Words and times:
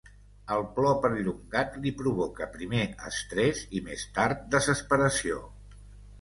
El 0.53 0.61
plor 0.77 0.95
perllongat 1.01 1.75
li 1.83 1.91
provoca 1.99 2.47
primer 2.55 2.81
estrès, 3.11 3.61
i 3.81 3.83
més 3.91 4.07
tard 4.17 4.43
desesperació. 4.57 5.39